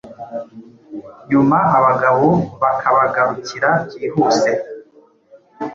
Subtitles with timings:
[1.29, 2.25] nyuma abagabo
[2.61, 4.49] bakabagarukira byihuse